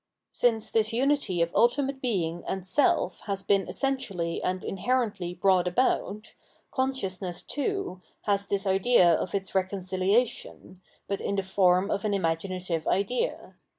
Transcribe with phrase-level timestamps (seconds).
[0.31, 6.33] Since this unity of Ultimate Being and Self has been essentially and inherently brought about,
[6.71, 10.77] consciousness, too, has this idea of its reconcihation,
[11.07, 13.53] but in the form of an imaginative idea.